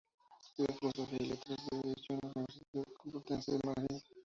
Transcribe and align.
Estudió 0.47 0.75
filosofía 0.79 1.17
y 1.21 1.25
letras 1.27 1.59
y 1.61 1.75
derecho 1.77 2.13
en 2.13 2.19
la 2.23 2.29
Universidad 2.33 2.85
Complutense 2.97 3.51
de 3.51 3.59
Madrid. 3.63 4.01